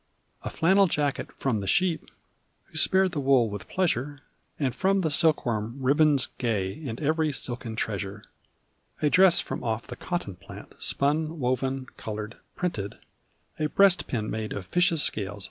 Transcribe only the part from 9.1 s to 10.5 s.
dress from off the cotton